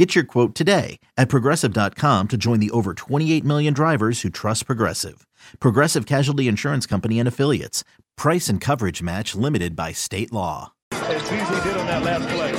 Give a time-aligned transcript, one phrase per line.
[0.00, 4.64] Get your quote today at progressive.com to join the over 28 million drivers who trust
[4.64, 5.26] Progressive.
[5.60, 7.84] Progressive Casualty Insurance Company and Affiliates.
[8.16, 10.72] Price and coverage match limited by state law.
[10.92, 12.54] As Beasley did on that last play.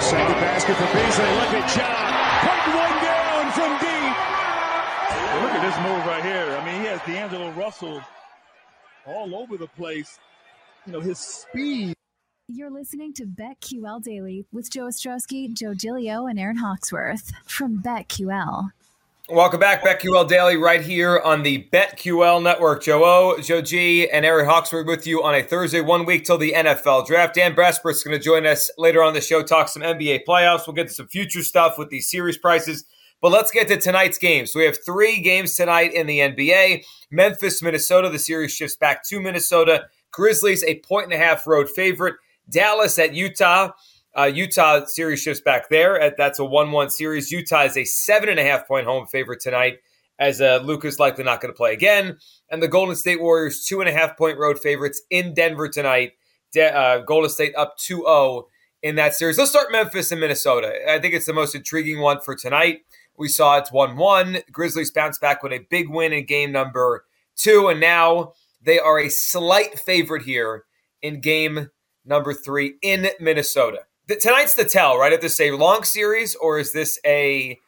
[0.00, 1.24] Second basket for Beasley.
[1.24, 2.06] Look at John.
[2.46, 4.14] Putting one down from deep.
[5.42, 6.56] Look at this move right here.
[6.56, 8.00] I mean, he has D'Angelo Russell
[9.08, 10.20] all over the place.
[10.86, 11.96] You know, his speed.
[12.50, 18.70] You're listening to BetQL Daily with Joe Ostrowski, Joe Gilio, and Aaron Hawksworth from BetQL.
[19.28, 22.82] Welcome back, BetQL Daily, right here on the BetQL Network.
[22.82, 26.38] Joe O, Joe G, and Aaron Hawksworth with you on a Thursday, one week till
[26.38, 27.34] the NFL draft.
[27.34, 30.66] Dan Besbris's going to join us later on the show, talk some NBA playoffs.
[30.66, 32.86] We'll get to some future stuff with these series prices.
[33.20, 34.54] But let's get to tonight's games.
[34.54, 36.86] We have three games tonight in the NBA.
[37.10, 38.08] Memphis, Minnesota.
[38.08, 39.88] The series shifts back to Minnesota.
[40.12, 42.14] Grizzlies, a point and a half road favorite.
[42.50, 43.70] Dallas at Utah.
[44.16, 46.00] Uh, Utah series shifts back there.
[46.00, 47.30] At, that's a 1 1 series.
[47.30, 49.78] Utah is a seven and a half point home favorite tonight,
[50.18, 52.18] as uh, Luka's likely not going to play again.
[52.50, 56.12] And the Golden State Warriors, two and a half point road favorites in Denver tonight.
[56.52, 58.48] De- uh, Golden State up 2 0
[58.82, 59.38] in that series.
[59.38, 60.72] Let's start Memphis and Minnesota.
[60.90, 62.80] I think it's the most intriguing one for tonight.
[63.16, 64.38] We saw it's 1 1.
[64.50, 67.04] Grizzlies bounce back with a big win in game number
[67.36, 67.68] two.
[67.68, 68.32] And now
[68.62, 70.64] they are a slight favorite here
[71.02, 71.70] in game
[72.08, 73.80] number three in Minnesota.
[74.08, 75.12] The, tonight's the tell, right?
[75.12, 77.58] If this a long series or is this a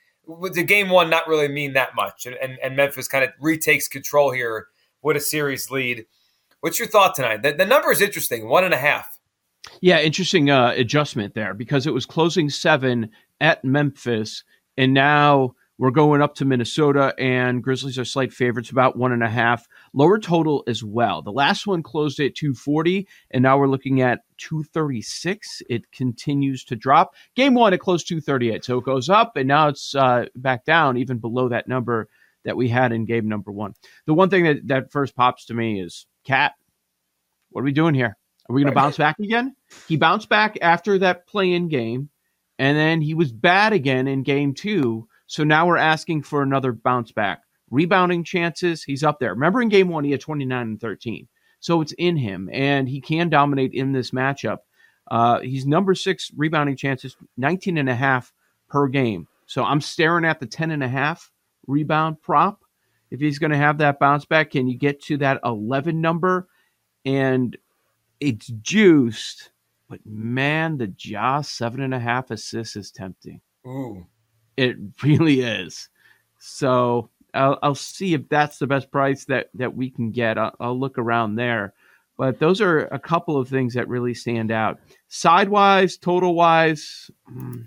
[0.52, 2.27] the game one not really mean that much?
[2.27, 4.68] And, and, and Memphis kind of retakes control here
[5.02, 6.06] with a series lead.
[6.61, 7.42] What's your thought tonight?
[7.42, 9.18] The, the number is interesting, one and a half.
[9.80, 14.45] Yeah, interesting uh, adjustment there because it was closing seven at Memphis,
[14.77, 19.23] and now we're going up to Minnesota, and Grizzlies are slight favorites, about one and
[19.23, 19.67] a half.
[19.95, 21.23] Lower total as well.
[21.23, 25.63] The last one closed at 240, and now we're looking at 236.
[25.70, 27.14] It continues to drop.
[27.35, 30.98] Game one, it closed 238, so it goes up, and now it's uh, back down,
[30.98, 32.11] even below that number
[32.45, 33.73] that we had in game number one.
[34.05, 36.52] The one thing that, that first pops to me is KAT.
[37.48, 38.18] What are we doing here?
[38.51, 39.57] Are we going to bounce back again?
[39.89, 42.11] He bounced back after that play in game,
[42.58, 46.73] and then he was bad again in game two so now we're asking for another
[46.73, 47.45] bounce back.
[47.70, 49.33] Rebounding chances, he's up there.
[49.33, 51.29] Remember in game one, he had 29 and 13.
[51.61, 54.58] So it's in him, and he can dominate in this matchup.
[55.08, 58.33] Uh, he's number six rebounding chances, 19 and a half
[58.68, 59.29] per game.
[59.46, 61.30] So I'm staring at the 10 and a half
[61.68, 62.64] rebound prop.
[63.12, 66.48] If he's going to have that bounce back, can you get to that 11 number?
[67.05, 67.57] And
[68.18, 69.52] it's juiced,
[69.89, 73.41] but man, the Ja seven and a half assists is tempting.
[73.64, 74.08] Ooh.
[74.61, 75.89] It really is.
[76.39, 80.39] So I'll, I'll see if that's the best price that, that we can get.
[80.39, 81.73] I'll, I'll look around there.
[82.17, 84.79] But those are a couple of things that really stand out.
[85.09, 87.63] Sidewise, total wise, hmm,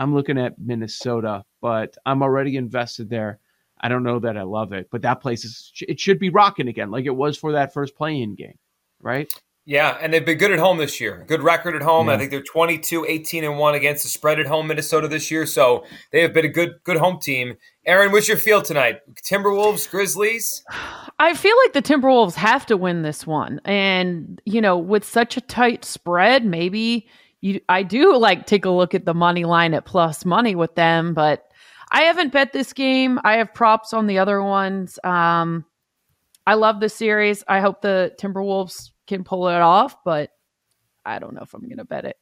[0.00, 3.38] I'm looking at Minnesota, but I'm already invested there.
[3.80, 6.66] I don't know that I love it, but that place is it should be rocking
[6.66, 8.58] again, like it was for that first play-in game,
[9.00, 9.32] right?
[9.68, 11.24] Yeah, and they've been good at home this year.
[11.26, 12.06] Good record at home.
[12.06, 12.14] Yeah.
[12.14, 15.44] I think they're 22, 18 and 1 against the spread at home Minnesota this year.
[15.44, 17.56] So they have been a good good home team.
[17.84, 19.00] Aaron, what's your feel tonight?
[19.24, 20.62] Timberwolves, Grizzlies?
[21.18, 23.60] I feel like the Timberwolves have to win this one.
[23.64, 27.08] And, you know, with such a tight spread, maybe
[27.40, 30.76] you I do like take a look at the money line at plus money with
[30.76, 31.44] them, but
[31.90, 33.18] I haven't bet this game.
[33.24, 34.96] I have props on the other ones.
[35.02, 35.64] Um
[36.46, 37.42] I love the series.
[37.48, 40.30] I hope the Timberwolves can pull it off, but
[41.04, 42.16] I don't know if I'm going to bet it.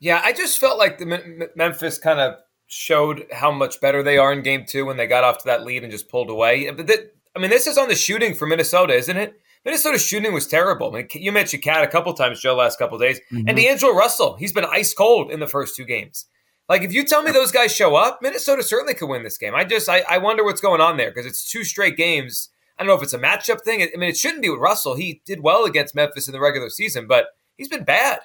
[0.00, 2.36] Yeah, I just felt like the M- Memphis kind of
[2.68, 5.64] showed how much better they are in game two when they got off to that
[5.64, 6.70] lead and just pulled away.
[6.70, 9.40] But th- I mean, this is on the shooting for Minnesota, isn't it?
[9.64, 10.94] Minnesota's shooting was terrible.
[10.94, 13.48] I mean, you mentioned KAT a couple times, Joe, last couple days, mm-hmm.
[13.48, 14.36] and D'Angelo Russell.
[14.36, 16.26] He's been ice cold in the first two games.
[16.68, 19.54] Like, if you tell me those guys show up, Minnesota certainly could win this game.
[19.54, 22.84] I just, I, I wonder what's going on there because it's two straight games I
[22.84, 23.82] don't know if it's a matchup thing.
[23.82, 24.94] I mean, it shouldn't be with Russell.
[24.94, 27.26] He did well against Memphis in the regular season, but
[27.56, 28.20] he's been bad.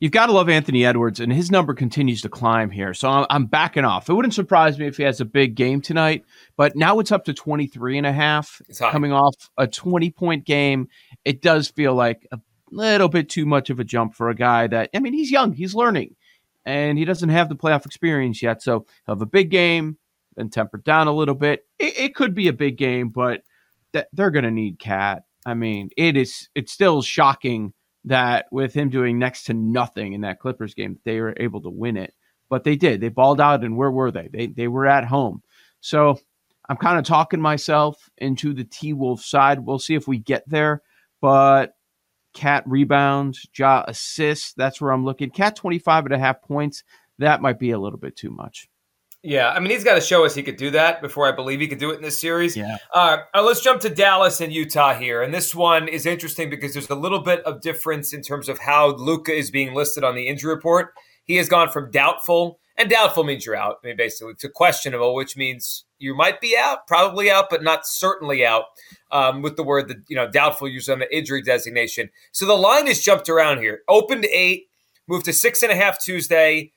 [0.00, 2.92] You've got to love Anthony Edwards, and his number continues to climb here.
[2.94, 4.08] So I'm, backing off.
[4.08, 6.24] It wouldn't surprise me if he has a big game tonight,
[6.56, 10.88] but now it's up to 23 and a half coming off a 20 point game.
[11.24, 12.40] It does feel like a
[12.70, 15.52] little bit too much of a jump for a guy that, I mean, he's young,
[15.52, 16.16] he's learning,
[16.64, 18.62] and he doesn't have the playoff experience yet.
[18.62, 19.98] So he'll have a big game,
[20.36, 21.66] then tempered down a little bit.
[21.78, 23.42] It, it could be a big game, but
[23.92, 25.22] that they're going to need KAT.
[25.46, 27.72] I mean, it is it's still shocking
[28.04, 31.70] that with him doing next to nothing in that Clippers game, they were able to
[31.70, 32.14] win it.
[32.48, 33.00] But they did.
[33.00, 34.28] They balled out, and where were they?
[34.28, 35.42] They they were at home.
[35.80, 36.18] So
[36.68, 39.60] I'm kind of talking myself into the T Wolf side.
[39.60, 40.82] We'll see if we get there.
[41.20, 41.74] But
[42.34, 44.52] KAT rebounds, Ja assists.
[44.54, 45.30] That's where I'm looking.
[45.30, 46.84] KAT 25 and a half points.
[47.18, 48.68] That might be a little bit too much.
[49.22, 51.60] Yeah, I mean, he's got to show us he could do that before I believe
[51.60, 52.56] he could do it in this series.
[52.56, 52.78] Yeah.
[52.92, 55.22] Uh, all right, let's jump to Dallas and Utah here.
[55.22, 58.58] And this one is interesting because there's a little bit of difference in terms of
[58.58, 60.94] how Luka is being listed on the injury report.
[61.24, 65.14] He has gone from doubtful, and doubtful means you're out, I mean, basically, to questionable,
[65.14, 68.64] which means you might be out, probably out, but not certainly out.
[69.12, 72.08] Um, with the word that you know, doubtful used on the injury designation.
[72.32, 73.80] So the line has jumped around here.
[73.86, 74.68] Opened to eight,
[75.06, 76.72] moved to six and a half Tuesday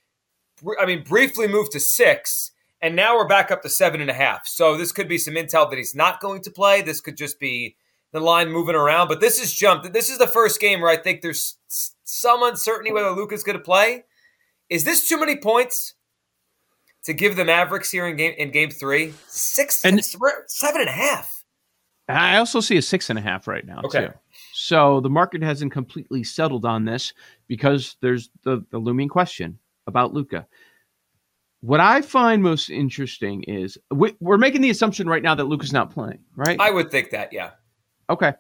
[0.79, 2.51] I mean, briefly moved to six,
[2.81, 4.47] and now we're back up to seven and a half.
[4.47, 6.81] So this could be some intel that he's not going to play.
[6.81, 7.75] This could just be
[8.11, 9.07] the line moving around.
[9.07, 9.91] But this is jumped.
[9.91, 11.57] This is the first game where I think there's
[12.03, 14.05] some uncertainty whether Luka's going to play.
[14.69, 15.95] Is this too many points
[17.03, 19.13] to give the Mavericks here in game in game three?
[19.27, 21.43] Six and seven and a half.
[22.09, 23.81] I also see a six and a half right now.
[23.85, 24.07] Okay.
[24.07, 24.13] Too.
[24.53, 27.13] So the market hasn't completely settled on this
[27.47, 29.57] because there's the, the looming question
[29.87, 30.47] about Luka.
[31.61, 35.71] What I find most interesting is we, are making the assumption right now that Luka's
[35.71, 36.59] not playing, right?
[36.59, 37.51] I would think that, yeah.
[38.09, 38.33] Okay.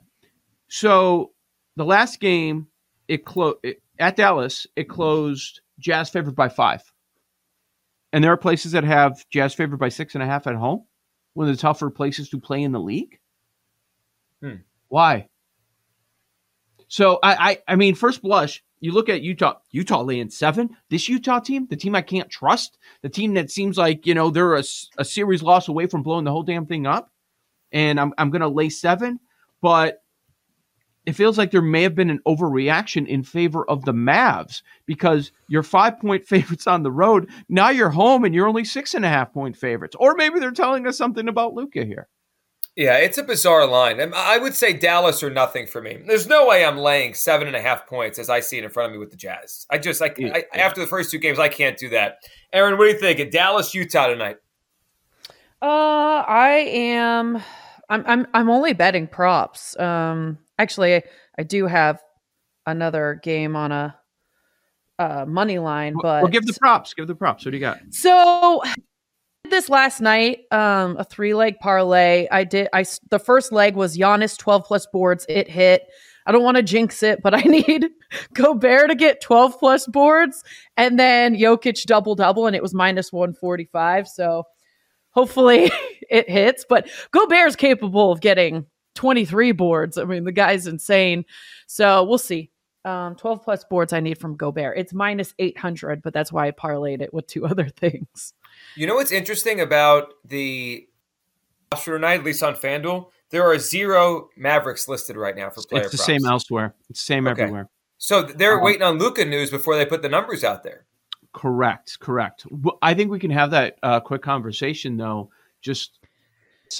[0.67, 1.31] So
[1.75, 2.67] the last game,
[3.07, 3.57] it closed
[3.99, 4.67] at Dallas.
[4.75, 6.81] It closed Jazz favored by five,
[8.11, 10.85] and there are places that have Jazz favored by six and a half at home.
[11.33, 13.19] One of the tougher places to play in the league.
[14.41, 14.57] Hmm.
[14.87, 15.27] Why?
[16.87, 17.35] So I,
[17.67, 20.75] I, I mean, first blush, you look at Utah, Utah laying seven.
[20.89, 24.29] This Utah team, the team I can't trust, the team that seems like you know
[24.29, 24.63] they're a,
[24.97, 27.09] a series loss away from blowing the whole damn thing up,
[27.71, 29.21] and I'm I'm gonna lay seven,
[29.61, 30.03] but
[31.05, 35.31] it feels like there may have been an overreaction in favor of the Mavs because
[35.47, 37.29] you're five point favorites on the road.
[37.47, 40.51] Now you're home and you're only six and a half point favorites, or maybe they're
[40.51, 42.09] telling us something about Luka here.
[42.75, 44.01] Yeah, it's a bizarre line.
[44.15, 45.99] I would say Dallas or nothing for me.
[46.07, 48.71] There's no way I'm laying seven and a half points as I see it in
[48.71, 49.67] front of me with the Jazz.
[49.69, 52.17] I just like I, after the first two games, I can't do that.
[52.51, 53.31] Aaron, what do you think?
[53.31, 54.37] Dallas, Utah tonight.
[55.61, 57.43] Uh, I am.
[57.89, 58.03] I'm.
[58.07, 58.27] I'm.
[58.33, 59.77] I'm only betting props.
[59.79, 61.03] Um, actually,
[61.37, 62.01] I do have
[62.65, 63.95] another game on a
[64.97, 66.95] uh, money line, but well, give the props.
[66.95, 67.45] Give the props.
[67.45, 67.79] What do you got?
[67.91, 68.61] So
[69.53, 72.27] this last night, um, a three leg parlay.
[72.31, 72.67] I did.
[72.73, 75.25] I the first leg was Giannis twelve plus boards.
[75.29, 75.83] It hit.
[76.25, 77.89] I don't want to jinx it, but I need
[78.33, 80.41] Gobert to get 12 plus boards
[80.77, 84.07] and then Jokic double double, and it was minus 145.
[84.07, 84.43] So
[85.11, 85.69] hopefully
[86.09, 86.65] it hits.
[86.67, 88.65] But Gobert's capable of getting
[88.95, 89.97] 23 boards.
[89.97, 91.25] I mean, the guy's insane.
[91.67, 92.51] So we'll see.
[92.85, 94.77] Um, 12 plus boards I need from Gobert.
[94.77, 98.33] It's minus 800, but that's why I parlayed it with two other things.
[98.75, 100.87] You know what's interesting about the
[101.71, 103.07] roster tonight, at least on FanDuel?
[103.29, 105.83] There are zero Mavericks listed right now for player.
[105.83, 106.05] It's the props.
[106.05, 106.75] same elsewhere.
[106.89, 107.41] It's the same okay.
[107.43, 107.69] everywhere.
[107.97, 110.85] So they're um, waiting on Luka news before they put the numbers out there.
[111.31, 111.99] Correct.
[111.99, 112.45] Correct.
[112.81, 115.31] I think we can have that uh, quick conversation though,
[115.61, 115.99] just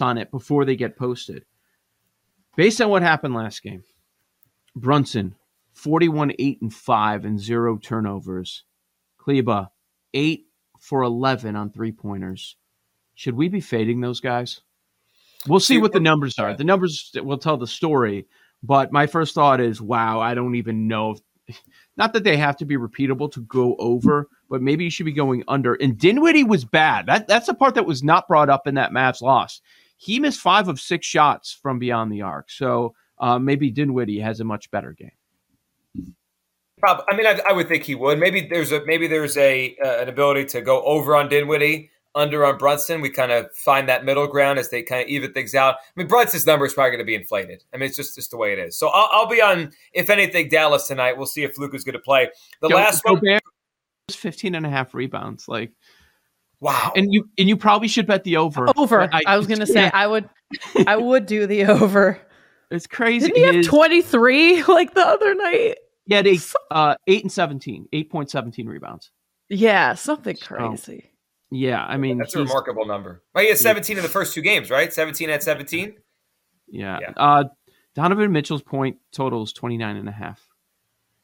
[0.02, 1.46] on it before they get posted.
[2.56, 3.84] Based on what happened last game,
[4.76, 5.36] Brunson,
[5.84, 8.64] 41, 8, and 5, and zero turnovers.
[9.18, 9.68] Kleber,
[10.14, 10.46] 8,
[10.80, 12.56] for 11 on three pointers.
[13.16, 14.62] Should we be fading those guys?
[15.46, 16.54] We'll see what the numbers are.
[16.54, 18.28] The numbers will tell the story.
[18.64, 21.18] But my first thought is, wow, I don't even know.
[21.48, 21.62] If,
[21.98, 25.12] not that they have to be repeatable to go over, but maybe you should be
[25.12, 25.74] going under.
[25.74, 27.08] And Dinwiddie was bad.
[27.08, 29.60] That that's the part that was not brought up in that Mavs loss.
[29.98, 32.50] He missed five of six shots from beyond the arc.
[32.50, 35.12] So uh, maybe Dinwiddie has a much better game.
[36.84, 37.06] Probably.
[37.08, 38.20] I mean, I, I, would think he would.
[38.20, 42.46] Maybe there's a maybe there's a uh, an ability to go over on Dinwiddie, under
[42.46, 43.00] on Brunson.
[43.00, 45.76] We kind of find that middle ground as they kind of even things out.
[45.76, 47.64] I mean, Brunson's number is probably going to be inflated.
[47.74, 48.78] I mean, it's just just the way it is.
[48.78, 51.14] So I'll, I'll be on if anything Dallas tonight.
[51.16, 52.30] We'll see if Luke is going to play.
[52.60, 55.48] The Go, last one, was 15 and a half rebounds.
[55.48, 55.72] Like.
[56.60, 56.92] Wow.
[56.98, 58.68] And you and you probably should bet the over.
[58.78, 59.04] Over.
[59.10, 60.30] I, I was gonna say I would
[60.88, 62.20] I would do the over.
[62.72, 63.28] It's crazy.
[63.28, 65.76] Didn't he have 23 like the other night?
[66.06, 69.12] He had eight, uh, eight and 17, 8.17 rebounds.
[69.50, 71.12] Yeah, something crazy.
[71.52, 73.24] yeah, I mean, that's a remarkable number.
[73.34, 74.92] Well, he had 17 in the first two games, right?
[74.92, 75.96] 17 at 17.
[76.68, 77.00] Yeah.
[77.02, 77.12] yeah.
[77.16, 77.44] Uh,
[77.96, 80.42] Donovan Mitchell's point total is 29 and a half.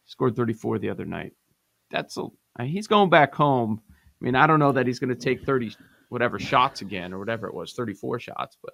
[0.05, 1.33] Scored 34 the other night.
[1.91, 2.27] That's a,
[2.63, 3.81] he's going back home.
[3.89, 5.75] I mean, I don't know that he's going to take 30
[6.09, 8.73] whatever shots again or whatever it was, 34 shots, but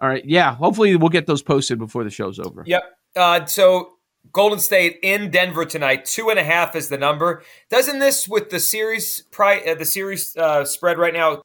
[0.00, 0.24] All right.
[0.24, 0.54] Yeah.
[0.54, 2.62] Hopefully we'll get those posted before the show's over.
[2.66, 2.82] Yep.
[3.16, 3.92] Uh, so
[4.32, 6.04] Golden State in Denver tonight.
[6.04, 7.42] Two and a half is the number.
[7.70, 11.42] Doesn't this with the series pri- uh, the series uh, spread right now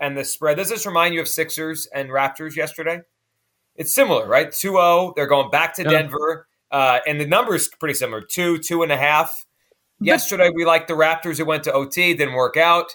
[0.00, 0.56] and the spread?
[0.56, 3.00] Does this remind you of Sixers and Raptors yesterday?
[3.76, 4.48] It's similar, right?
[4.48, 5.14] 2-0.
[5.14, 5.90] They're going back to Yeah.
[5.90, 8.20] Denver, uh, and the numbers pretty similar.
[8.20, 9.46] Two, two and a half.
[10.00, 11.40] Yesterday we liked the Raptors.
[11.40, 12.94] It went to OT, didn't work out.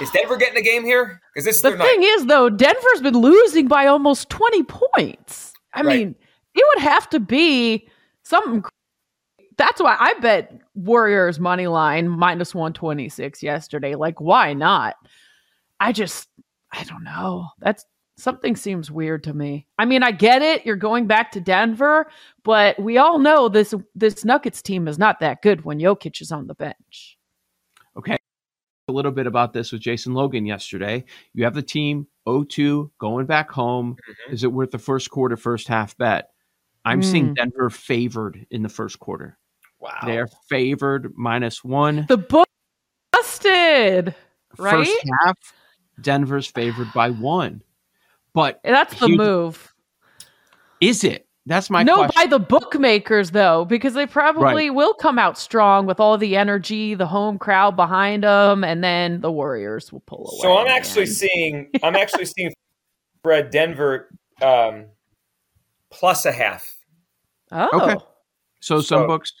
[0.00, 1.20] Is Denver getting a game here?
[1.34, 2.06] Because this is The thing night.
[2.16, 5.52] is, though, Denver's been losing by almost 20 points.
[5.74, 5.98] I Right.
[5.98, 6.14] mean,
[6.54, 7.88] it would have to be
[8.22, 8.62] something.
[9.56, 13.94] That's why I bet Warriors money line minus 126 yesterday.
[13.94, 14.96] Like, why not?
[15.80, 16.28] I just,
[16.72, 17.48] I don't know.
[17.58, 17.84] That's
[18.16, 19.66] something seems weird to me.
[19.78, 20.64] I mean, I get it.
[20.64, 22.10] You're going back to Denver,
[22.44, 26.30] but we all know this this Nuggets team is not that good when Jokic is
[26.32, 27.18] on the bench.
[28.92, 28.94] Okay.
[28.94, 31.04] A little bit about this with Jason Logan yesterday.
[31.34, 33.94] You have the team 0-2 going back home.
[33.94, 34.34] Mm-hmm.
[34.34, 36.30] Is it worth the first quarter, first half bet?
[36.84, 37.04] I'm Mm.
[37.04, 39.38] seeing Denver favored in the first quarter.
[39.80, 39.98] Wow.
[40.04, 42.06] They're favored minus one.
[42.08, 42.48] The book
[43.12, 44.14] busted,
[44.58, 44.86] right?
[44.86, 45.36] First half,
[46.00, 47.62] Denver's favored by one.
[48.34, 49.74] But That's the move.
[50.80, 51.26] Is it?
[51.46, 52.22] That's my no, question.
[52.22, 56.94] by the bookmakers though, because they probably will come out strong with all the energy,
[56.94, 60.38] the home crowd behind them, and then the Warriors will pull away.
[60.40, 61.14] So I'm actually man.
[61.14, 62.52] seeing I'm actually seeing
[63.24, 64.08] Fred Denver
[64.40, 64.86] um,
[65.90, 66.76] plus a half.
[67.50, 68.04] oh, Okay.
[68.60, 69.32] so some books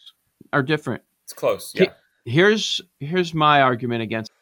[0.52, 1.02] are different.
[1.22, 1.72] It's close.
[1.74, 1.86] Yeah.
[2.24, 4.32] here's here's my argument against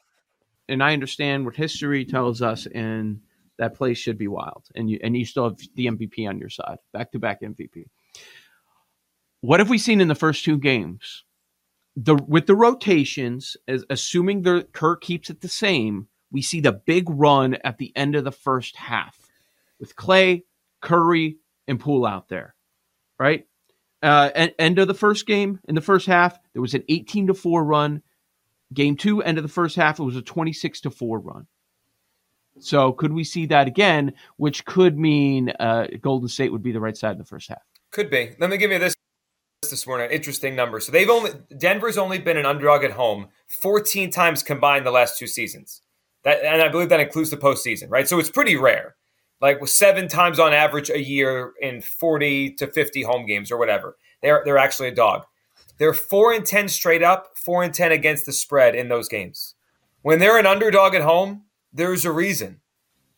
[0.71, 3.21] and I understand what history tells us and
[3.61, 6.49] that place should be wild and you and you still have the MVP on your
[6.49, 7.85] side back to back MVP
[9.41, 11.25] what have we seen in the first two games
[11.97, 16.73] the with the rotations as assuming the Kerr keeps it the same we see the
[16.73, 19.17] big run at the end of the first half
[19.79, 20.43] with Klay
[20.81, 21.37] Curry
[21.69, 22.55] and Poole out there
[23.19, 23.47] right
[24.03, 27.29] uh, en- end of the first game in the first half, there was an 18
[27.29, 28.03] to 4 run.
[28.73, 31.47] Game two, end of the first half, it was a 26 to 4 run.
[32.61, 36.81] So could we see that again, which could mean uh, Golden State would be the
[36.81, 37.63] right side in the first half?
[37.91, 38.33] Could be.
[38.39, 38.95] Let me give you this
[39.69, 40.11] this morning.
[40.11, 40.81] Interesting number.
[40.81, 45.19] So they've only Denver's only been an underdog at home 14 times combined the last
[45.19, 45.83] two seasons.
[46.25, 48.09] That and I believe that includes the postseason, right?
[48.09, 48.97] So it's pretty rare.
[49.41, 53.59] Like with seven times on average a year in 40 to 50 home games or
[53.59, 53.97] whatever.
[54.23, 55.25] They're they're actually a dog.
[55.79, 59.55] They're four and ten straight up, four and ten against the spread in those games.
[60.03, 62.61] When they're an underdog at home, there's a reason.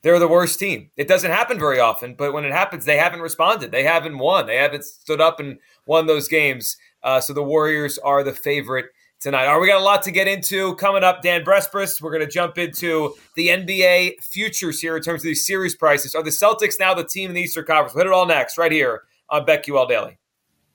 [0.02, 0.90] They're the worst team.
[0.96, 3.70] It doesn't happen very often, but when it happens, they haven't responded.
[3.70, 4.46] They haven't won.
[4.46, 6.76] They haven't stood up and won those games.
[7.04, 8.86] Uh, so the Warriors are the favorite
[9.20, 9.46] tonight.
[9.46, 11.22] All right, we got a lot to get into coming up.
[11.22, 15.46] Dan Besbris, we're going to jump into the NBA futures here in terms of these
[15.46, 16.16] series prices.
[16.16, 17.94] Are the Celtics now the team in the Eastern Conference?
[17.94, 20.18] We'll hit it all next, right here on BetQL Daily.